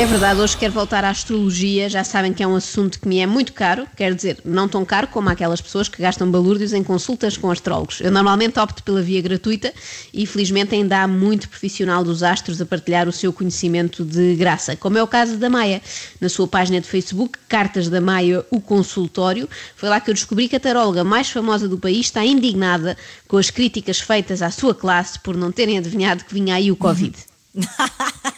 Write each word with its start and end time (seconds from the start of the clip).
É 0.00 0.06
verdade, 0.06 0.40
hoje 0.40 0.56
quero 0.56 0.72
voltar 0.72 1.04
à 1.04 1.10
astrologia. 1.10 1.86
Já 1.86 2.02
sabem 2.02 2.32
que 2.32 2.42
é 2.42 2.46
um 2.46 2.56
assunto 2.56 2.98
que 2.98 3.06
me 3.06 3.18
é 3.18 3.26
muito 3.26 3.52
caro, 3.52 3.86
quer 3.94 4.14
dizer, 4.14 4.38
não 4.46 4.66
tão 4.66 4.82
caro 4.82 5.06
como 5.08 5.28
aquelas 5.28 5.60
pessoas 5.60 5.90
que 5.90 6.00
gastam 6.00 6.30
balúrdios 6.30 6.72
em 6.72 6.82
consultas 6.82 7.36
com 7.36 7.50
astrólogos. 7.50 8.00
Eu 8.00 8.10
normalmente 8.10 8.58
opto 8.58 8.82
pela 8.82 9.02
via 9.02 9.20
gratuita 9.20 9.74
e 10.14 10.24
felizmente 10.24 10.74
ainda 10.74 11.02
há 11.02 11.06
muito 11.06 11.50
profissional 11.50 12.02
dos 12.02 12.22
astros 12.22 12.62
a 12.62 12.64
partilhar 12.64 13.10
o 13.10 13.12
seu 13.12 13.30
conhecimento 13.30 14.02
de 14.02 14.36
graça, 14.36 14.74
como 14.74 14.96
é 14.96 15.02
o 15.02 15.06
caso 15.06 15.36
da 15.36 15.50
Maia. 15.50 15.82
Na 16.18 16.30
sua 16.30 16.48
página 16.48 16.80
de 16.80 16.88
Facebook, 16.88 17.38
Cartas 17.46 17.90
da 17.90 18.00
Maia, 18.00 18.42
o 18.50 18.58
consultório, 18.58 19.46
foi 19.76 19.90
lá 19.90 20.00
que 20.00 20.08
eu 20.08 20.14
descobri 20.14 20.48
que 20.48 20.56
a 20.56 20.60
taróloga 20.60 21.04
mais 21.04 21.28
famosa 21.28 21.68
do 21.68 21.76
país 21.76 22.06
está 22.06 22.24
indignada 22.24 22.96
com 23.28 23.36
as 23.36 23.50
críticas 23.50 24.00
feitas 24.00 24.40
à 24.40 24.50
sua 24.50 24.74
classe 24.74 25.18
por 25.18 25.36
não 25.36 25.52
terem 25.52 25.76
adivinhado 25.76 26.24
que 26.24 26.32
vinha 26.32 26.54
aí 26.54 26.72
o 26.72 26.76
Covid. 26.76 27.14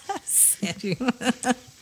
Sério? 0.63 0.97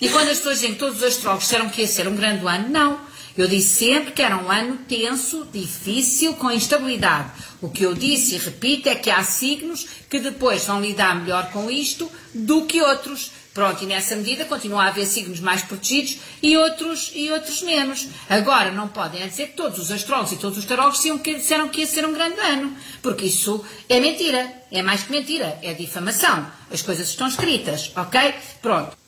E 0.00 0.08
quando 0.08 0.28
as 0.28 0.38
pessoas 0.38 0.56
dizem 0.56 0.72
que 0.72 0.78
todos 0.78 0.98
os 0.98 1.02
astrólogos 1.02 1.44
disseram 1.44 1.68
que 1.68 1.80
ia 1.80 1.86
ser 1.86 2.08
um 2.08 2.16
grande 2.16 2.44
ano, 2.46 2.68
não. 2.68 3.00
Eu 3.36 3.46
disse 3.46 3.86
sempre 3.86 4.12
que 4.12 4.22
era 4.22 4.36
um 4.36 4.50
ano 4.50 4.78
tenso, 4.88 5.46
difícil, 5.52 6.34
com 6.34 6.50
instabilidade. 6.50 7.30
O 7.60 7.68
que 7.68 7.82
eu 7.82 7.94
disse 7.94 8.34
e 8.34 8.38
repito 8.38 8.88
é 8.88 8.94
que 8.94 9.10
há 9.10 9.22
signos 9.22 9.86
que 10.08 10.18
depois 10.18 10.64
vão 10.64 10.80
lidar 10.80 11.14
melhor 11.14 11.50
com 11.50 11.70
isto 11.70 12.10
do 12.34 12.64
que 12.64 12.80
outros. 12.80 13.30
Pronto, 13.56 13.82
e 13.82 13.86
nessa 13.86 14.14
medida 14.14 14.44
continua 14.44 14.82
a 14.82 14.88
haver 14.88 15.06
signos 15.06 15.40
mais 15.40 15.62
protegidos 15.62 16.18
e 16.42 16.58
outros, 16.58 17.10
e 17.14 17.32
outros 17.32 17.62
menos. 17.62 18.06
Agora, 18.28 18.70
não 18.70 18.86
podem 18.86 19.26
dizer 19.26 19.46
que 19.46 19.56
todos 19.56 19.78
os 19.78 19.90
astrólogos 19.90 20.32
e 20.32 20.36
todos 20.36 20.58
os 20.58 20.66
tarólogos 20.66 21.00
disseram 21.00 21.70
que 21.70 21.80
ia 21.80 21.86
ser 21.86 22.04
um 22.04 22.12
grande 22.12 22.38
ano, 22.38 22.76
porque 23.00 23.24
isso 23.24 23.64
é 23.88 23.98
mentira. 23.98 24.46
É 24.70 24.82
mais 24.82 25.04
que 25.04 25.10
mentira, 25.10 25.58
é 25.62 25.72
difamação. 25.72 26.46
As 26.70 26.82
coisas 26.82 27.08
estão 27.08 27.26
escritas, 27.26 27.92
ok? 27.96 28.34
Pronto. 28.60 29.05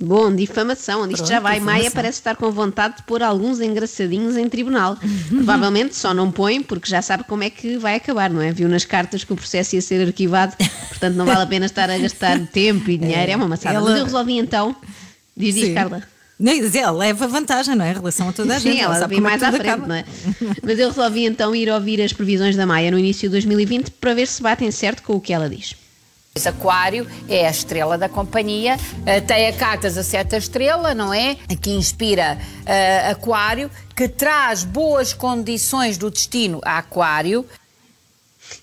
Bom, 0.00 0.32
difamação, 0.34 1.02
onde 1.02 1.14
isto 1.14 1.22
Pronto, 1.24 1.30
já 1.32 1.40
vai. 1.40 1.54
difamação. 1.54 1.80
Maia 1.80 1.90
parece 1.90 2.18
estar 2.20 2.36
com 2.36 2.50
vontade 2.52 2.98
de 2.98 3.02
pôr 3.02 3.22
alguns 3.22 3.60
engraçadinhos 3.60 4.36
em 4.36 4.48
tribunal. 4.48 4.96
Provavelmente 5.28 5.96
só 5.96 6.14
não 6.14 6.30
põe 6.30 6.62
porque 6.62 6.88
já 6.88 7.02
sabe 7.02 7.24
como 7.24 7.42
é 7.42 7.50
que 7.50 7.76
vai 7.78 7.96
acabar, 7.96 8.30
não 8.30 8.40
é? 8.40 8.52
Viu 8.52 8.68
nas 8.68 8.84
cartas 8.84 9.24
que 9.24 9.32
o 9.32 9.36
processo 9.36 9.74
ia 9.74 9.82
ser 9.82 10.06
arquivado, 10.06 10.54
portanto 10.88 11.14
não 11.16 11.26
vale 11.26 11.42
a 11.42 11.46
pena 11.46 11.66
estar 11.66 11.90
a 11.90 11.98
gastar 11.98 12.38
tempo 12.46 12.88
e 12.90 12.96
dinheiro, 12.96 13.32
é, 13.32 13.36
uma 13.36 13.48
maçada. 13.48 13.74
ela- 13.76 13.90
Mas 13.90 13.98
eu 13.98 14.04
resolvi 14.04 14.38
então, 14.38 14.76
diz, 15.36 15.54
diz. 15.54 15.74
Carla. 15.74 16.02
Dizer, 16.40 16.78
ela 16.78 16.96
leva 16.96 17.26
vantagem, 17.26 17.74
não 17.74 17.84
é? 17.84 17.90
Em 17.90 17.94
relação 17.94 18.28
a 18.28 18.32
toda 18.32 18.54
a 18.54 18.58
gente. 18.60 18.76
Sim, 18.76 18.80
ela 18.80 18.94
sabe 18.94 19.08
vem 19.08 19.18
como 19.18 19.26
é 19.26 19.30
mais 19.30 19.42
à 19.42 19.50
frente, 19.50 19.66
acaba. 19.68 19.86
não 19.88 19.94
é? 19.96 20.04
Mas 20.62 20.78
eu 20.78 20.88
resolvi 20.90 21.24
então 21.24 21.52
ir 21.56 21.68
ouvir 21.68 22.00
as 22.00 22.12
previsões 22.12 22.54
da 22.54 22.64
Maia 22.64 22.92
no 22.92 22.98
início 23.00 23.28
de 23.28 23.32
2020 23.32 23.90
para 23.90 24.14
ver 24.14 24.28
se 24.28 24.40
batem 24.40 24.70
certo 24.70 25.02
com 25.02 25.14
o 25.14 25.20
que 25.20 25.32
ela 25.32 25.48
diz. 25.50 25.74
Aquário 26.46 27.06
é 27.28 27.46
a 27.46 27.50
estrela 27.50 27.98
da 27.98 28.08
companhia, 28.08 28.78
eh, 29.06 29.20
tem 29.20 29.48
a 29.48 29.52
cartas 29.52 29.96
a 29.96 30.02
seta 30.02 30.36
estrela, 30.36 30.94
não 30.94 31.12
é? 31.12 31.36
Que 31.60 31.70
inspira 31.70 32.38
eh, 32.66 33.10
Aquário, 33.10 33.70
que 33.94 34.08
traz 34.08 34.64
boas 34.64 35.12
condições 35.12 35.98
do 35.98 36.10
destino 36.10 36.60
a 36.64 36.78
Aquário. 36.78 37.44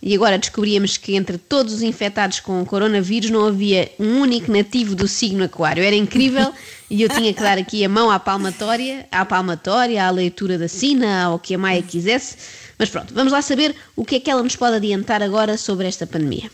E 0.01 0.15
agora 0.15 0.37
descobríamos 0.37 0.97
que 0.97 1.15
entre 1.15 1.37
todos 1.37 1.73
os 1.73 1.81
infectados 1.81 2.39
com 2.39 2.61
o 2.61 2.65
coronavírus 2.65 3.29
não 3.29 3.45
havia 3.45 3.91
um 3.99 4.21
único 4.21 4.51
nativo 4.51 4.95
do 4.95 5.07
signo 5.07 5.43
aquário. 5.43 5.83
Era 5.83 5.95
incrível 5.95 6.53
e 6.89 7.01
eu 7.01 7.09
tinha 7.09 7.33
que 7.33 7.41
dar 7.41 7.57
aqui 7.57 7.83
a 7.83 7.89
mão 7.89 8.09
à 8.09 8.19
palmatória, 8.19 9.07
à 9.11 9.23
palmatória, 9.25 10.03
à 10.03 10.09
leitura 10.09 10.57
da 10.57 10.67
sina, 10.67 11.23
ao 11.23 11.39
que 11.39 11.55
a 11.55 11.57
Maia 11.57 11.81
quisesse. 11.81 12.37
Mas 12.77 12.89
pronto, 12.89 13.13
vamos 13.13 13.31
lá 13.31 13.41
saber 13.41 13.75
o 13.95 14.03
que 14.03 14.15
é 14.15 14.19
que 14.19 14.29
ela 14.29 14.43
nos 14.43 14.55
pode 14.55 14.75
adiantar 14.75 15.23
agora 15.23 15.57
sobre 15.57 15.87
esta 15.87 16.05
pandemia. 16.05 16.49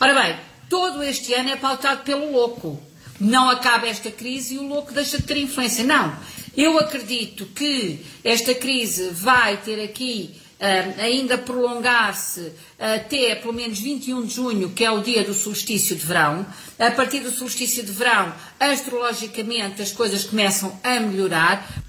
Ora 0.00 0.14
bem, 0.14 0.36
todo 0.68 1.02
este 1.02 1.32
ano 1.34 1.50
é 1.50 1.56
pautado 1.56 2.02
pelo 2.02 2.32
louco. 2.32 2.80
Não 3.20 3.48
acaba 3.48 3.86
esta 3.86 4.10
crise 4.10 4.54
e 4.54 4.58
o 4.58 4.66
louco 4.66 4.92
deixa 4.92 5.18
de 5.18 5.24
ter 5.24 5.36
influência. 5.36 5.84
Não. 5.84 6.14
Eu 6.56 6.78
acredito 6.78 7.46
que 7.46 8.00
esta 8.22 8.54
crise 8.54 9.10
vai 9.10 9.56
ter 9.56 9.82
aqui 9.82 10.34
ah, 10.60 11.02
ainda 11.02 11.36
prolongar-se 11.36 12.52
até 12.78 13.34
pelo 13.34 13.52
menos 13.52 13.78
21 13.78 14.24
de 14.24 14.34
junho, 14.34 14.70
que 14.70 14.84
é 14.84 14.90
o 14.90 15.02
dia 15.02 15.24
do 15.24 15.34
solstício 15.34 15.96
de 15.96 16.04
verão. 16.04 16.46
A 16.78 16.90
partir 16.90 17.20
do 17.20 17.30
solstício 17.30 17.84
de 17.84 17.92
verão, 17.92 18.32
astrologicamente, 18.58 19.82
as 19.82 19.92
coisas 19.92 20.24
começam 20.24 20.78
a 20.82 21.00
melhorar. 21.00 21.82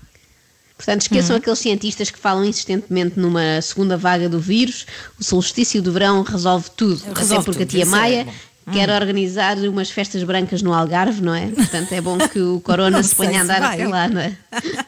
Portanto, 0.75 1.03
esqueçam 1.03 1.37
aqueles 1.37 1.59
cientistas 1.59 2.11
que 2.11 2.19
falam 2.19 2.43
insistentemente 2.43 3.17
numa 3.17 3.61
segunda 3.61 3.95
vaga 3.95 4.27
do 4.27 4.39
vírus. 4.39 4.85
O 5.17 5.23
solstício 5.23 5.81
do 5.81 5.93
verão 5.93 6.21
resolve 6.21 6.69
tudo. 6.75 7.01
Resolve 7.15 7.35
Até 7.35 7.43
porque 7.45 7.65
tudo, 7.65 7.69
a 7.69 7.71
tia 7.71 7.83
é 7.83 7.85
Maia 7.85 8.27
quer 8.73 8.89
organizar 8.89 9.57
umas 9.59 9.89
festas 9.91 10.23
brancas 10.23 10.61
no 10.61 10.73
Algarve, 10.73 11.21
não 11.21 11.33
é? 11.35 11.47
Portanto, 11.47 11.91
é 11.93 12.01
bom 12.01 12.17
que 12.17 12.39
o 12.39 12.59
corona 12.65 12.97
Não 12.97 13.03
se 13.03 13.15
ponha 13.15 13.39
a 13.39 13.43
andar 13.43 13.61
até 13.61 13.87
lá, 13.87 14.07
não 14.07 14.21
é? 14.21 14.35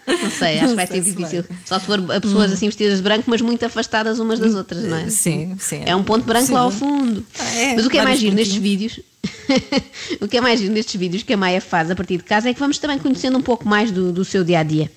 Não 0.07 0.31
sei, 0.31 0.59
acho 0.59 0.69
que 0.69 0.75
vai 0.75 0.85
Não 0.85 0.93
ser 0.95 1.03
se 1.03 1.11
difícil. 1.11 1.43
vai. 1.47 1.57
Só 1.65 1.79
se 1.79 1.85
for 1.85 2.11
a 2.11 2.19
pessoas 2.21 2.51
assim 2.51 2.65
vestidas 2.67 2.97
de 2.97 3.03
branco, 3.03 3.25
mas 3.27 3.41
muito 3.41 3.65
afastadas 3.65 4.19
umas 4.19 4.39
das 4.39 4.55
outras, 4.55 4.83
não 4.83 4.97
é? 4.97 5.09
Sim, 5.09 5.55
sim. 5.59 5.83
É 5.85 5.95
um 5.95 6.03
ponto 6.03 6.25
branco 6.25 6.51
lá 6.53 6.61
ao 6.61 6.71
fundo. 6.71 7.25
Ah, 7.39 7.53
é, 7.55 7.75
Mas 7.75 7.85
o 7.85 7.89
que 7.89 7.97
é 7.97 8.03
mais 8.03 8.19
giro 8.19 8.35
nestes 8.35 8.57
vídeos, 8.57 8.99
o 10.21 10.27
que 10.27 10.37
é 10.37 10.41
mais 10.41 10.59
giro 10.59 10.73
nestes 10.73 10.95
vídeos 10.99 11.23
que 11.23 11.33
a 11.33 11.37
Maia 11.37 11.61
faz 11.61 11.91
a 11.91 11.95
partir 11.95 12.17
de 12.17 12.23
casa 12.23 12.49
é 12.49 12.53
que 12.53 12.59
vamos 12.59 12.77
também 12.79 12.97
conhecendo 12.97 13.37
um 13.37 13.41
pouco 13.43 13.67
mais 13.67 13.91
do, 13.91 14.11
do 14.11 14.25
seu 14.25 14.43
dia 14.43 14.59
a 14.59 14.63
dia. 14.63 14.91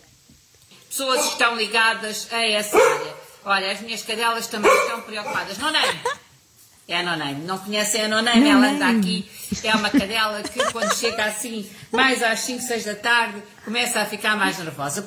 pessoas 0.88 1.20
que 1.22 1.28
estão 1.32 1.56
ligadas 1.56 2.28
a 2.32 2.42
essa 2.46 2.76
área. 2.76 3.20
Olha, 3.44 3.72
as 3.72 3.80
minhas 3.80 4.02
cadelas 4.02 4.46
também 4.48 4.70
estão 4.70 5.00
preocupadas. 5.02 5.56
Nonaime! 5.58 5.98
É 6.90 6.98
a 6.98 7.02
Nonaime. 7.04 7.44
Não 7.44 7.56
conhecem 7.56 8.02
a 8.02 8.08
Nonaime? 8.08 8.48
Ela 8.48 8.70
anda 8.72 8.88
aqui. 8.88 9.24
É 9.62 9.72
uma 9.76 9.88
cadela 9.88 10.42
que 10.42 10.58
quando 10.72 10.92
chega 10.92 11.24
assim, 11.24 11.64
mais 11.92 12.20
às 12.20 12.40
5, 12.40 12.60
6 12.62 12.84
da 12.84 12.94
tarde, 12.96 13.40
começa 13.64 14.00
a 14.00 14.04
ficar 14.04 14.36
mais 14.36 14.58
nervosa. 14.58 15.06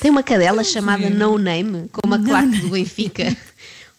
Tem 0.00 0.10
uma 0.10 0.22
cadela 0.22 0.64
chamada 0.64 1.10
No 1.10 1.36
Name, 1.36 1.86
como 1.92 2.14
a 2.14 2.18
claque 2.18 2.60
do 2.60 2.70
Benfica. 2.70 3.36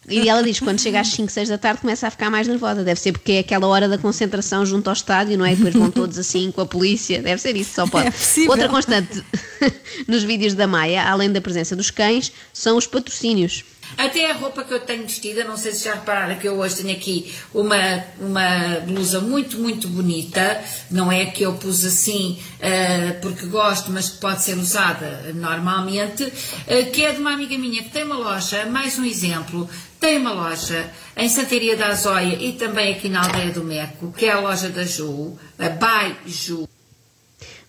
E 0.08 0.28
ela 0.28 0.42
diz 0.42 0.58
que 0.58 0.64
quando 0.64 0.80
chega 0.80 0.98
às 0.98 1.06
5, 1.06 1.30
6 1.30 1.50
da 1.50 1.58
tarde 1.58 1.80
começa 1.80 2.08
a 2.08 2.10
ficar 2.10 2.28
mais 2.28 2.48
nervosa. 2.48 2.82
Deve 2.82 2.98
ser 2.98 3.12
porque 3.12 3.32
é 3.32 3.38
aquela 3.38 3.68
hora 3.68 3.88
da 3.88 3.96
concentração 3.96 4.66
junto 4.66 4.88
ao 4.88 4.94
estádio, 4.94 5.38
não 5.38 5.46
é? 5.46 5.52
E 5.52 5.56
depois 5.56 5.74
vão 5.74 5.88
todos 5.88 6.18
assim 6.18 6.50
com 6.50 6.62
a 6.62 6.66
polícia. 6.66 7.22
Deve 7.22 7.40
ser 7.40 7.54
isso, 7.54 7.74
só 7.74 7.86
pode. 7.86 8.08
É. 8.08 8.48
Outra 8.48 8.68
constante 8.68 9.24
nos 10.08 10.24
vídeos 10.24 10.54
da 10.54 10.66
Maia, 10.66 11.04
além 11.08 11.30
da 11.30 11.40
presença 11.40 11.76
dos 11.76 11.92
cães, 11.92 12.32
são 12.52 12.76
os 12.76 12.88
patrocínios. 12.88 13.64
Até 13.96 14.30
a 14.30 14.34
roupa 14.34 14.64
que 14.64 14.72
eu 14.72 14.80
tenho 14.80 15.02
vestida, 15.02 15.44
não 15.44 15.56
sei 15.56 15.72
se 15.72 15.84
já 15.84 15.94
repararam 15.94 16.36
que 16.36 16.48
eu 16.48 16.58
hoje 16.58 16.76
tenho 16.76 16.96
aqui 16.96 17.32
uma, 17.52 18.04
uma 18.18 18.80
blusa 18.86 19.20
muito, 19.20 19.58
muito 19.58 19.88
bonita. 19.88 20.62
Não 20.90 21.10
é 21.10 21.26
que 21.26 21.42
eu 21.42 21.54
pus 21.54 21.84
assim 21.84 22.38
eh, 22.60 23.18
porque 23.20 23.46
gosto, 23.46 23.90
mas 23.90 24.08
que 24.10 24.18
pode 24.18 24.42
ser 24.42 24.56
usada 24.56 25.32
normalmente, 25.34 26.32
eh, 26.66 26.84
que 26.84 27.04
é 27.04 27.12
de 27.12 27.20
uma 27.20 27.32
amiga 27.32 27.56
minha 27.58 27.82
que 27.82 27.90
tem 27.90 28.04
uma 28.04 28.16
loja, 28.16 28.66
mais 28.66 28.98
um 28.98 29.04
exemplo, 29.04 29.68
tem 30.00 30.18
uma 30.18 30.32
loja 30.32 30.90
em 31.16 31.28
Santaria 31.28 31.76
da 31.76 31.88
Azóia 31.88 32.36
e 32.40 32.52
também 32.52 32.94
aqui 32.94 33.08
na 33.08 33.24
aldeia 33.24 33.52
do 33.52 33.62
Meco, 33.62 34.12
que 34.12 34.26
é 34.26 34.32
a 34.32 34.40
loja 34.40 34.68
da 34.68 34.84
Ju, 34.84 35.38
a 35.58 35.68
By 35.68 36.16
Ju. 36.26 36.68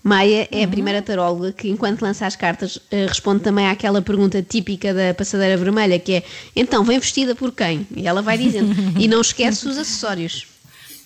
Maia 0.03 0.47
é 0.51 0.63
a 0.63 0.67
primeira 0.67 1.01
taróloga 1.01 1.53
que, 1.53 1.69
enquanto 1.69 2.01
lança 2.01 2.25
as 2.25 2.35
cartas, 2.35 2.77
eh, 2.91 3.05
responde 3.05 3.41
também 3.41 3.67
àquela 3.67 4.01
pergunta 4.01 4.41
típica 4.41 4.93
da 4.93 5.13
passadeira 5.13 5.55
vermelha, 5.55 5.97
que 5.97 6.15
é 6.15 6.23
então, 6.55 6.83
vem 6.83 6.99
vestida 6.99 7.33
por 7.33 7.53
quem? 7.53 7.87
E 7.95 8.05
ela 8.05 8.21
vai 8.21 8.37
dizendo. 8.37 8.75
e 8.99 9.07
não 9.07 9.21
esquece 9.21 9.65
os 9.67 9.77
acessórios. 9.77 10.45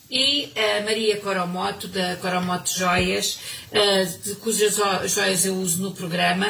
E 0.10 0.50
a 0.80 0.84
Maria 0.86 1.18
Coromoto, 1.18 1.88
da 1.90 2.16
Coromoto 2.16 2.72
Joias, 2.76 3.38
eh, 3.72 4.06
de 4.24 4.36
cujas 4.36 4.76
jo- 4.76 5.08
joias 5.08 5.46
eu 5.46 5.54
uso 5.56 5.82
no 5.84 5.92
programa. 5.92 6.48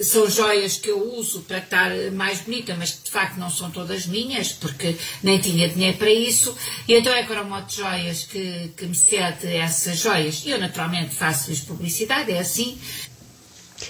São 0.00 0.28
joias 0.28 0.78
que 0.78 0.88
eu 0.88 1.16
uso 1.18 1.42
para 1.42 1.58
estar 1.58 1.90
mais 2.12 2.40
bonita, 2.40 2.74
mas 2.78 2.92
que 2.92 3.04
de 3.04 3.10
facto 3.10 3.36
não 3.36 3.50
são 3.50 3.70
todas 3.70 4.06
minhas, 4.06 4.50
porque 4.52 4.96
nem 5.22 5.38
tinha 5.38 5.68
dinheiro 5.68 5.98
para 5.98 6.10
isso. 6.10 6.56
E 6.88 6.94
então 6.94 7.12
é 7.12 7.20
a 7.20 7.26
Coromoto 7.26 7.74
Joias 7.74 8.24
que, 8.24 8.70
que 8.74 8.86
me 8.86 8.94
cede 8.94 9.48
essas 9.48 9.98
joias. 9.98 10.42
E 10.46 10.50
eu 10.50 10.58
naturalmente 10.58 11.14
faço-lhes 11.14 11.60
publicidade, 11.60 12.32
é 12.32 12.38
assim. 12.38 12.78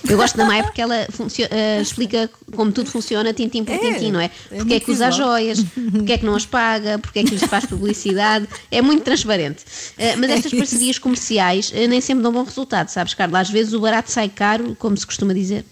Eu 0.08 0.16
gosto 0.16 0.36
da 0.36 0.44
Maia 0.44 0.64
porque 0.64 0.80
ela 0.80 1.06
eh, 1.50 1.80
explica 1.80 2.30
como 2.56 2.72
tudo 2.72 2.90
funciona, 2.90 3.32
tintim 3.32 3.64
por 3.64 3.74
É, 3.74 3.78
tintim, 3.78 4.10
não 4.10 4.20
é? 4.20 4.24
é 4.24 4.28
Porque 4.28 4.54
é 4.54 4.64
muito 4.64 4.84
que 4.84 4.90
usa 4.90 5.08
as 5.08 5.16
joias, 5.16 5.64
porque 5.92 6.12
é 6.12 6.18
que 6.18 6.24
não 6.24 6.34
as 6.34 6.46
paga, 6.46 6.98
porque 6.98 7.20
é 7.20 7.24
que 7.24 7.30
lhes 7.30 7.44
faz 7.44 7.66
publicidade. 7.66 8.48
É 8.70 8.80
muito 8.80 9.02
transparente. 9.04 9.64
Eh, 9.98 10.16
mas 10.16 10.30
É 10.30 10.34
estas 10.34 10.52
parcerias 10.52 10.98
comerciais 10.98 11.70
eh, 11.74 11.86
nem 11.86 12.00
sempre 12.00 12.22
dão 12.22 12.32
bom 12.32 12.42
resultado, 12.42 12.88
sabes, 12.88 13.14
Carla? 13.14 13.40
Às 13.40 13.50
vezes 13.50 13.72
o 13.72 13.80
barato 13.80 14.10
sai 14.10 14.28
caro, 14.28 14.74
como 14.78 14.96
se 14.96 15.06
costuma 15.06 15.34
dizer. 15.34 15.64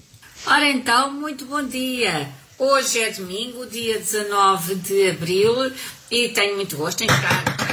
Ora 0.47 0.69
então, 0.71 1.13
muito 1.13 1.45
bom 1.45 1.63
dia. 1.63 2.29
Hoje 2.59 3.01
é 3.01 3.11
domingo, 3.11 3.67
dia 3.67 3.99
19 3.99 4.75
de 4.77 5.11
abril, 5.11 5.73
e 6.11 6.29
tenho 6.31 6.57
muito 6.57 6.77
gosto 6.77 7.03
em 7.03 7.07
estar. 7.07 7.71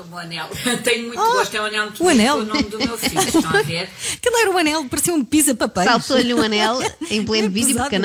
Estou 0.00 0.06
o 0.12 0.18
anel. 0.18 0.48
Tenho 0.82 1.08
muito 1.08 1.20
gosto, 1.20 1.54
é 1.54 1.60
um 1.60 1.64
anel 1.64 1.84
muito 1.84 2.00
o 2.00 2.04
bonito 2.04 2.20
anel. 2.20 2.36
com 2.36 2.42
o 2.42 2.46
nome 2.46 2.62
do 2.62 2.78
meu 2.78 2.96
filho, 2.96 3.20
estão 3.20 3.50
a 3.50 3.62
ver? 3.62 3.88
Aquilo 4.16 4.36
era 4.36 4.50
o 4.50 4.56
anel, 4.58 4.84
parecia 4.86 5.12
um 5.12 5.24
pisa-papéis. 5.24 5.86
Saltou-lhe 5.86 6.32
um 6.32 6.40
anel 6.40 6.80
em 7.10 7.24
pleno 7.24 7.48
É 7.48 7.50
vídeo, 7.50 7.76
porque 7.76 7.96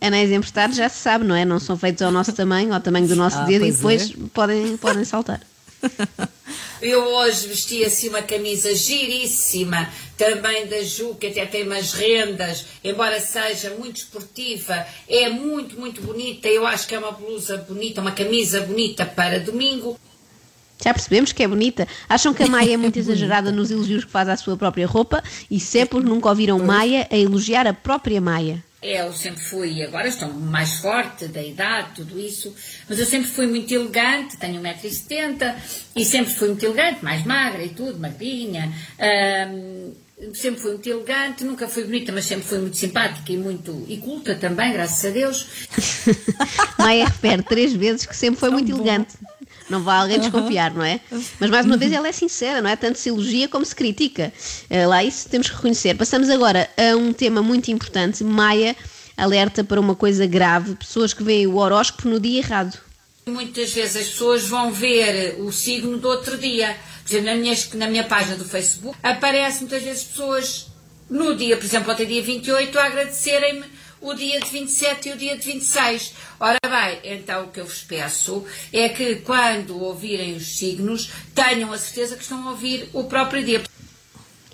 anéis 0.00 0.30
emprestados 0.30 0.76
já 0.76 0.88
se 0.88 0.98
sabe, 0.98 1.24
não 1.24 1.34
é? 1.34 1.44
Não 1.44 1.58
são 1.58 1.76
feitos 1.76 2.00
ao 2.02 2.10
nosso 2.10 2.32
tamanho, 2.32 2.72
ao 2.72 2.80
tamanho 2.80 3.06
do 3.06 3.16
nosso 3.16 3.38
Ah, 3.38 3.44
dedo 3.44 3.66
e 3.66 3.72
pois 3.72 4.08
depois 4.08 4.30
podem, 4.32 4.76
podem 4.76 5.04
saltar. 5.04 5.40
Eu 6.80 7.02
hoje 7.02 7.48
vesti 7.48 7.84
assim 7.84 8.08
uma 8.08 8.22
camisa 8.22 8.74
giríssima, 8.74 9.90
também 10.16 10.66
da 10.66 10.82
Ju, 10.82 11.14
que 11.14 11.28
até 11.28 11.46
tem 11.46 11.62
umas 11.62 11.92
rendas, 11.92 12.66
embora 12.84 13.20
seja 13.20 13.70
muito 13.70 13.96
esportiva, 13.96 14.86
é 15.08 15.28
muito, 15.28 15.78
muito 15.78 16.02
bonita. 16.02 16.48
Eu 16.48 16.66
acho 16.66 16.86
que 16.86 16.94
é 16.94 16.98
uma 16.98 17.12
blusa 17.12 17.56
bonita, 17.56 18.00
uma 18.00 18.12
camisa 18.12 18.60
bonita 18.60 19.06
para 19.06 19.40
domingo. 19.40 19.98
Já 20.82 20.92
percebemos 20.92 21.32
que 21.32 21.42
é 21.42 21.48
bonita. 21.48 21.88
Acham 22.08 22.34
que 22.34 22.42
a 22.42 22.46
Maia 22.46 22.74
é 22.74 22.76
muito 22.76 22.98
exagerada 23.00 23.50
nos 23.50 23.70
elogios 23.70 24.04
que 24.04 24.10
faz 24.10 24.28
à 24.28 24.36
sua 24.36 24.56
própria 24.56 24.86
roupa 24.86 25.22
e 25.50 25.58
sempre 25.58 25.96
porque 25.96 26.08
nunca 26.08 26.28
ouviram 26.28 26.58
Maia 26.58 27.08
a 27.10 27.16
elogiar 27.16 27.66
a 27.66 27.72
própria 27.72 28.20
Maia. 28.20 28.62
Eu 28.82 29.12
sempre 29.12 29.42
fui, 29.42 29.82
agora 29.82 30.06
estou 30.06 30.28
mais 30.32 30.74
forte 30.74 31.26
da 31.28 31.42
idade, 31.42 31.96
tudo 31.96 32.20
isso, 32.20 32.54
mas 32.88 32.98
eu 32.98 33.06
sempre 33.06 33.26
fui 33.26 33.46
muito 33.46 33.72
elegante, 33.72 34.36
tenho 34.36 34.60
1,70m 34.62 35.54
e 35.96 36.04
sempre 36.04 36.32
fui 36.32 36.48
muito 36.48 36.64
elegante, 36.64 37.02
mais 37.02 37.24
magra 37.24 37.64
e 37.64 37.70
tudo, 37.70 37.98
magrinha. 37.98 38.70
sempre 40.34 40.60
fui 40.60 40.72
muito 40.72 40.88
elegante, 40.88 41.42
nunca 41.42 41.66
fui 41.66 41.84
bonita, 41.84 42.12
mas 42.12 42.26
sempre 42.26 42.46
fui 42.46 42.58
muito 42.58 42.76
simpática 42.76 43.32
e 43.32 43.36
muito 43.38 43.84
e 43.88 43.96
culta 43.96 44.34
também, 44.34 44.72
graças 44.72 45.04
a 45.06 45.10
Deus. 45.10 45.46
Maia 46.78 47.06
refere 47.06 47.42
três 47.42 47.72
vezes 47.72 48.04
que 48.04 48.14
sempre 48.14 48.38
foi 48.38 48.50
muito 48.50 48.70
elegante. 48.70 49.14
Não 49.68 49.82
vai 49.82 49.98
alguém 49.98 50.20
desconfiar, 50.20 50.72
não 50.72 50.84
é? 50.84 51.00
Mas 51.40 51.50
mais 51.50 51.66
uma 51.66 51.76
vez 51.76 51.92
ela 51.92 52.06
é 52.06 52.12
sincera, 52.12 52.62
não 52.62 52.70
é? 52.70 52.76
Tanto 52.76 52.98
se 52.98 53.08
elogia 53.08 53.48
como 53.48 53.64
se 53.64 53.74
critica. 53.74 54.32
Eh, 54.70 54.86
Lá 54.86 55.02
isso 55.02 55.28
temos 55.28 55.48
que 55.48 55.56
reconhecer. 55.56 55.94
Passamos 55.96 56.30
agora 56.30 56.68
a 56.76 56.96
um 56.96 57.12
tema 57.12 57.42
muito 57.42 57.70
importante. 57.70 58.22
Maia 58.22 58.76
alerta 59.16 59.64
para 59.64 59.80
uma 59.80 59.94
coisa 59.94 60.26
grave: 60.26 60.74
pessoas 60.76 61.12
que 61.12 61.22
veem 61.22 61.46
o 61.46 61.56
horóscopo 61.56 62.08
no 62.08 62.20
dia 62.20 62.38
errado. 62.38 62.78
Muitas 63.26 63.72
vezes 63.72 63.96
as 63.96 64.06
pessoas 64.08 64.44
vão 64.44 64.70
ver 64.72 65.36
o 65.40 65.50
signo 65.50 65.98
do 65.98 66.08
outro 66.08 66.38
dia. 66.38 66.76
Por 67.04 67.10
exemplo, 67.10 67.26
na 67.26 67.34
minha, 67.34 67.56
na 67.74 67.88
minha 67.88 68.04
página 68.04 68.36
do 68.36 68.44
Facebook, 68.44 68.96
aparece 69.02 69.60
muitas 69.60 69.82
vezes 69.82 70.04
pessoas 70.04 70.66
no 71.10 71.36
dia, 71.36 71.56
por 71.56 71.64
exemplo, 71.64 71.90
até 71.90 72.04
dia 72.04 72.22
28, 72.22 72.78
a 72.78 72.84
agradecerem-me 72.84 73.64
o 74.06 74.14
dia 74.14 74.40
de 74.40 74.48
27 74.48 75.08
e 75.08 75.12
o 75.12 75.16
dia 75.16 75.36
de 75.36 75.44
26. 75.44 76.14
Ora 76.38 76.58
bem, 76.62 77.00
então 77.12 77.44
o 77.44 77.48
que 77.48 77.58
eu 77.58 77.66
vos 77.66 77.82
peço 77.82 78.44
é 78.72 78.88
que 78.88 79.16
quando 79.16 79.82
ouvirem 79.82 80.34
os 80.34 80.56
signos, 80.58 81.10
tenham 81.34 81.72
a 81.72 81.78
certeza 81.78 82.14
que 82.14 82.22
estão 82.22 82.46
a 82.46 82.52
ouvir 82.52 82.88
o 82.92 83.04
próprio 83.04 83.44
dia. 83.44 83.62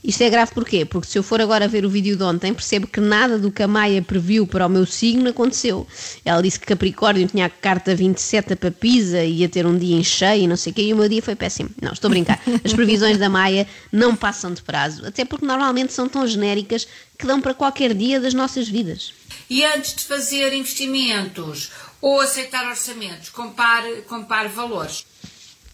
Isto 0.03 0.23
é 0.25 0.31
grave 0.31 0.53
porquê? 0.53 0.85
Porque 0.85 1.07
se 1.07 1.17
eu 1.17 1.23
for 1.23 1.41
agora 1.41 1.69
ver 1.69 1.85
o 1.85 1.89
vídeo 1.89 2.17
de 2.17 2.25
ontem, 2.25 2.53
percebo 2.53 2.89
que 2.89 3.01
nada 3.01 3.39
do 3.39 3.53
que 3.53 3.63
a 3.63 3.69
Maia 3.69 4.03
previu 4.03 4.45
para 4.45 4.67
o 4.67 4.69
meu 4.69 4.85
signo 4.85 5.29
aconteceu. 5.29 5.87
Ela 6.25 6.43
disse 6.43 6.59
que 6.59 6.67
Capricórnio 6.67 7.29
tinha 7.29 7.47
a 7.47 7.51
carta 7.51 7.95
27 7.95 8.57
para 8.57 8.73
Pisa 8.73 9.23
e 9.23 9.41
ia 9.41 9.49
ter 9.49 9.65
um 9.65 9.79
dia 9.79 9.95
em 9.95 10.03
cheio 10.03 10.43
e 10.43 10.49
não 10.49 10.57
sei 10.57 10.73
o 10.73 10.75
quê, 10.75 10.83
e 10.83 10.93
o 10.93 10.97
meu 10.97 11.09
dia 11.09 11.23
foi 11.23 11.37
péssimo. 11.37 11.71
Não, 11.81 11.93
estou 11.93 12.09
a 12.09 12.11
brincar. 12.11 12.41
As 12.65 12.73
previsões 12.73 13.17
da 13.17 13.29
Maia 13.29 13.65
não 13.93 14.17
passam 14.17 14.53
de 14.53 14.63
prazo, 14.63 15.07
até 15.07 15.25
porque 15.25 15.47
normalmente 15.47 15.93
são 15.93 16.09
tão 16.09 16.27
genéricas 16.27 16.89
que 17.17 17.25
dão 17.25 17.41
para 17.41 17.55
qualquer 17.55 17.95
dia 17.95 18.19
das 18.19 18.35
nossas 18.35 18.69
vidas. 18.69 19.13
E 19.53 19.67
antes 19.67 19.95
de 19.95 20.05
fazer 20.05 20.55
investimentos 20.55 21.71
ou 22.01 22.19
aceitar 22.23 22.67
orçamentos, 22.67 23.29
compare, 23.29 24.01
compare 24.09 24.49
valores. 24.49 25.05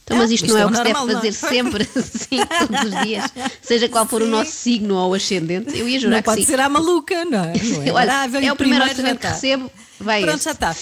Então, 0.02 0.16
mas 0.16 0.32
isto, 0.32 0.46
Isto 0.46 0.54
não 0.54 0.58
é, 0.58 0.62
é 0.62 0.66
o 0.66 0.68
o 0.68 0.70
que 0.72 0.76
se 0.78 0.82
deve 0.82 0.94
não 0.94 1.10
é? 1.10 1.14
fazer 1.14 1.32
sempre, 1.32 1.88
assim, 1.94 2.38
todos 2.66 2.92
os 2.92 3.02
dias, 3.04 3.32
seja 3.62 3.88
qual 3.88 4.04
for 4.04 4.20
o 4.20 4.24
Sim. 4.24 4.30
nosso 4.32 4.50
signo 4.50 4.96
ou 4.96 5.14
ascendente. 5.14 5.78
Eu 5.78 5.88
ia 5.88 6.00
jurar 6.00 6.16
Não 6.16 6.22
que 6.22 6.24
pode 6.24 6.40
sim. 6.40 6.46
ser 6.48 6.58
à 6.58 6.68
maluca, 6.68 7.24
não 7.24 7.44
é? 7.44 7.52
Não 7.62 7.82
é, 7.84 7.92
Olha, 7.92 8.46
é 8.46 8.52
o 8.52 8.56
primeiro 8.56 8.84
orçamento 8.84 9.20
que 9.20 9.26
recebo, 9.28 9.70
vai 10.00 10.22
Pronto, 10.22 10.36
este. 10.36 10.44
já 10.44 10.52
está. 10.52 10.72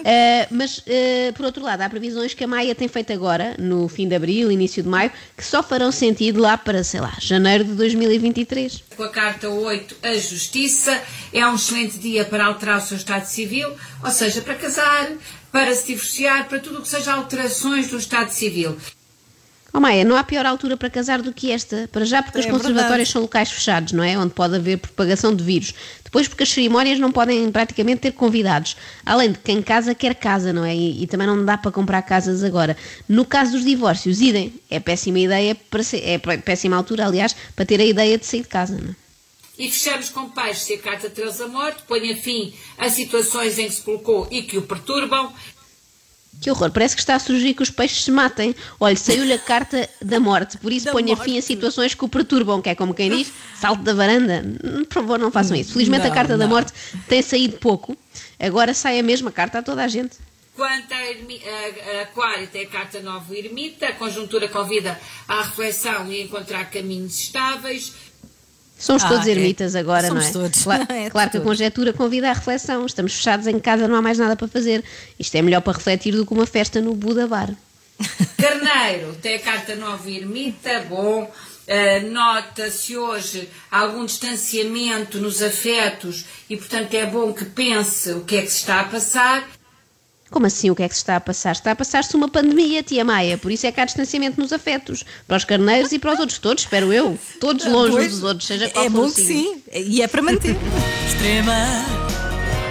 Uh, 0.00 0.46
mas, 0.54 0.78
uh, 0.78 1.32
por 1.36 1.46
outro 1.46 1.62
lado, 1.62 1.82
há 1.82 1.88
previsões 1.88 2.34
que 2.34 2.44
a 2.44 2.46
Maia 2.46 2.74
tem 2.74 2.88
feito 2.88 3.12
agora, 3.12 3.54
no 3.58 3.88
fim 3.88 4.08
de 4.08 4.14
abril, 4.14 4.50
início 4.50 4.82
de 4.82 4.88
maio, 4.88 5.10
que 5.36 5.44
só 5.44 5.62
farão 5.62 5.92
sentido 5.92 6.40
lá 6.40 6.56
para, 6.56 6.82
sei 6.84 7.00
lá, 7.00 7.14
janeiro 7.20 7.64
de 7.64 7.72
2023. 7.74 8.84
Com 8.96 9.02
a 9.02 9.08
carta 9.08 9.48
8, 9.48 9.96
a 10.02 10.14
Justiça, 10.14 11.02
é 11.32 11.46
um 11.46 11.54
excelente 11.54 11.98
dia 11.98 12.24
para 12.24 12.46
alterar 12.46 12.78
o 12.78 12.80
seu 12.80 12.96
estado 12.96 13.24
civil, 13.26 13.70
ou 14.02 14.10
seja, 14.10 14.40
para 14.40 14.54
casar, 14.54 15.12
para 15.52 15.74
se 15.74 15.86
divorciar, 15.86 16.48
para 16.48 16.58
tudo 16.58 16.78
o 16.78 16.82
que 16.82 16.88
seja 16.88 17.12
alterações 17.12 17.88
do 17.88 17.96
estado 17.96 18.30
civil. 18.30 18.76
Oh 19.76 19.80
Maia, 19.80 20.04
não 20.04 20.16
há 20.16 20.22
pior 20.22 20.46
altura 20.46 20.76
para 20.76 20.88
casar 20.88 21.20
do 21.20 21.32
que 21.32 21.50
esta. 21.50 21.88
Para 21.90 22.04
já 22.04 22.22
porque 22.22 22.38
É 22.38 22.40
os 22.42 22.46
conservatórios 22.46 22.88
verdade. 22.90 23.10
são 23.10 23.22
locais 23.22 23.50
fechados, 23.50 23.92
não 23.92 24.04
é? 24.04 24.16
Onde 24.16 24.32
pode 24.32 24.54
haver 24.54 24.78
propagação 24.78 25.34
de 25.34 25.42
vírus. 25.42 25.74
Depois 26.04 26.28
porque 26.28 26.44
as 26.44 26.48
cerimónias 26.50 27.00
não 27.00 27.10
podem 27.10 27.50
praticamente 27.50 28.02
ter 28.02 28.12
convidados. 28.12 28.76
Além 29.04 29.32
de 29.32 29.38
quem 29.40 29.60
casa 29.60 29.92
quer 29.92 30.14
casa, 30.14 30.52
não 30.52 30.64
é? 30.64 30.76
E, 30.76 31.02
e 31.02 31.06
também 31.08 31.26
não 31.26 31.44
dá 31.44 31.58
para 31.58 31.72
comprar 31.72 32.02
casas 32.02 32.44
agora. 32.44 32.76
No 33.08 33.24
caso 33.24 33.50
dos 33.50 33.64
divórcios, 33.64 34.20
idem. 34.20 34.54
É 34.70 34.78
péssima 34.78 35.18
ideia, 35.18 35.56
para 35.56 35.82
ser, 35.82 36.04
é 36.08 36.18
pé- 36.18 36.38
péssima 36.38 36.76
altura, 36.76 37.06
aliás, 37.06 37.34
para 37.56 37.66
ter 37.66 37.80
a 37.80 37.84
ideia 37.84 38.16
de 38.16 38.24
sair 38.24 38.42
de 38.42 38.48
casa, 38.48 38.78
não 38.80 38.90
é? 38.90 38.94
E 39.58 39.68
fechamos 39.70 40.08
com 40.10 40.28
paz 40.30 40.58
se 40.62 40.74
a 40.74 40.78
carta 40.78 41.10
13 41.10 41.42
a 41.44 41.48
morte, 41.48 41.82
ponha 41.88 42.16
fim 42.16 42.52
a 42.78 42.88
situações 42.90 43.58
em 43.58 43.66
que 43.68 43.74
se 43.74 43.82
colocou 43.82 44.28
e 44.30 44.42
que 44.42 44.56
o 44.56 44.62
perturbam. 44.62 45.32
Que 46.40 46.50
horror, 46.50 46.70
parece 46.70 46.94
que 46.94 47.00
está 47.00 47.14
a 47.14 47.18
surgir 47.18 47.54
que 47.54 47.62
os 47.62 47.70
peixes 47.70 48.04
se 48.04 48.10
matem. 48.10 48.54
Olha, 48.78 48.94
saiu-lhe 48.96 49.32
a 49.32 49.38
carta 49.38 49.88
da 50.02 50.20
morte, 50.20 50.58
por 50.58 50.70
isso 50.72 50.84
Da 50.86 50.92
ponha 50.92 51.16
morte. 51.16 51.24
fim 51.30 51.38
a 51.38 51.42
situações 51.42 51.94
que 51.94 52.04
o 52.04 52.08
perturbam, 52.08 52.60
que 52.60 52.68
é 52.68 52.74
como 52.74 52.92
quem 52.92 53.08
diz, 53.10 53.32
salto 53.58 53.82
da 53.82 53.94
varanda. 53.94 54.44
Por 54.88 54.92
favor, 54.94 55.18
não 55.18 55.30
façam 55.30 55.56
isso. 55.56 55.72
Felizmente 55.72 56.04
a 56.04 56.08
Não, 56.08 56.14
carta 56.14 56.36
da 56.36 56.44
não. 56.44 56.50
morte 56.54 56.72
tem 57.08 57.22
saído 57.22 57.56
pouco, 57.56 57.96
agora 58.38 58.74
sai 58.74 58.98
a 58.98 59.02
mesma 59.02 59.32
carta 59.32 59.60
a 59.60 59.62
toda 59.62 59.82
a 59.82 59.88
gente. 59.88 60.16
Quanto 60.54 60.92
a, 60.92 60.96
a- 60.96 61.98
a 61.98 62.02
Aquário, 62.02 62.46
tem 62.46 62.62
a 62.64 62.68
carta 62.68 63.00
9 63.00 63.36
ermita, 63.38 63.86
a 63.88 63.92
conjuntura 63.94 64.46
convida 64.46 65.00
à 65.26 65.42
reflexão 65.42 66.12
e 66.12 66.20
a 66.20 66.24
encontrar 66.24 66.70
caminhos 66.70 67.18
estáveis. 67.18 67.92
Somos 68.84 69.02
Ah, 69.04 69.08
todos 69.08 69.26
é. 69.26 69.30
ermitas 69.30 69.74
agora, 69.74 70.08
Somos 70.08 70.24
não 70.24 70.30
é? 70.30 70.32
todos. 70.32 70.62
Claro, 70.62 70.86
É, 70.92 71.08
claro 71.10 71.30
que 71.30 71.36
a 71.38 71.40
conjetura 71.40 71.92
convida 71.92 72.28
à 72.28 72.32
reflexão. 72.34 72.84
Estamos 72.84 73.14
fechados 73.14 73.46
em 73.46 73.58
casa, 73.58 73.88
não 73.88 73.96
há 73.96 74.02
mais 74.02 74.18
nada 74.18 74.36
para 74.36 74.46
fazer. 74.46 74.84
Isto 75.18 75.34
é 75.36 75.42
melhor 75.42 75.62
para 75.62 75.72
refletir 75.78 76.12
do 76.14 76.26
que 76.26 76.32
uma 76.34 76.46
festa 76.46 76.80
no 76.80 76.94
Buda 76.94 77.26
Bar. 77.26 77.50
Carneiro, 78.36 79.14
tem 79.22 79.36
a 79.36 79.38
carta 79.38 79.74
9 79.74 80.16
ermita, 80.18 80.84
bom. 80.88 81.30
eh, 81.66 82.00
Nota-se 82.00 82.96
hoje 82.96 83.48
algum 83.70 84.04
distanciamento 84.04 85.18
nos 85.18 85.42
afetos 85.42 86.24
e, 86.50 86.56
portanto, 86.56 86.92
é 86.94 87.06
bom 87.06 87.32
que 87.32 87.44
pense 87.44 88.10
o 88.12 88.20
que 88.20 88.36
é 88.36 88.42
que 88.42 88.50
se 88.50 88.58
está 88.58 88.80
a 88.80 88.84
passar. 88.84 89.48
Como 90.34 90.46
assim 90.46 90.68
o 90.68 90.74
que 90.74 90.82
é 90.82 90.88
que 90.88 90.94
se 90.96 91.00
está 91.00 91.14
a 91.14 91.20
passar? 91.20 91.52
Está 91.52 91.70
a 91.70 91.76
passar-se 91.76 92.16
uma 92.16 92.28
pandemia, 92.28 92.82
tia 92.82 93.04
Maia, 93.04 93.38
por 93.38 93.52
isso 93.52 93.68
é 93.68 93.70
que 93.70 93.80
há 93.80 93.84
distanciamento 93.84 94.40
nos 94.40 94.52
afetos. 94.52 95.04
Para 95.28 95.36
os 95.36 95.44
carneiros 95.44 95.92
e 95.92 95.98
para 96.00 96.12
os 96.12 96.18
outros 96.18 96.40
todos, 96.40 96.64
espero 96.64 96.92
eu. 96.92 97.16
Todos 97.38 97.64
longe 97.66 97.92
Pois, 97.92 98.10
dos 98.10 98.24
outros, 98.24 98.48
seja 98.48 98.68
qual 98.68 98.84
É 98.84 98.90
for 98.90 98.96
bom 98.96 99.06
o 99.06 99.12
que 99.12 99.22
sim, 99.22 99.62
e 99.72 100.02
é 100.02 100.08
para 100.08 100.22
manter. 100.22 100.56
Extrema, 101.06 101.68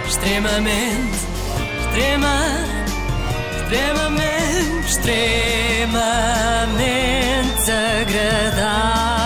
extremamente, 0.06 1.16
extrema, 1.86 2.36
extremamente, 3.62 4.90
extremamente 4.90 7.70
agradável. 7.70 9.23